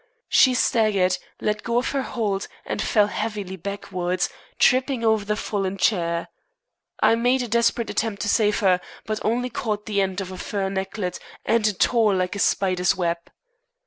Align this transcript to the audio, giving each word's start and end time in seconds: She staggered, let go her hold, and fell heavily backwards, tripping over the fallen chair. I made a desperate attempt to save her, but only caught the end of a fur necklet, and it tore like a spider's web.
She 0.29 0.55
staggered, 0.55 1.19
let 1.41 1.61
go 1.61 1.83
her 1.83 2.01
hold, 2.01 2.47
and 2.65 2.81
fell 2.81 3.05
heavily 3.05 3.55
backwards, 3.55 4.29
tripping 4.57 5.05
over 5.05 5.23
the 5.25 5.35
fallen 5.35 5.77
chair. 5.77 6.29
I 7.03 7.13
made 7.13 7.43
a 7.43 7.47
desperate 7.47 7.91
attempt 7.91 8.23
to 8.23 8.27
save 8.27 8.61
her, 8.61 8.81
but 9.05 9.19
only 9.23 9.51
caught 9.51 9.85
the 9.85 10.01
end 10.01 10.19
of 10.19 10.31
a 10.31 10.39
fur 10.39 10.69
necklet, 10.71 11.19
and 11.45 11.67
it 11.67 11.79
tore 11.79 12.15
like 12.15 12.35
a 12.35 12.39
spider's 12.39 12.95
web. 12.95 13.19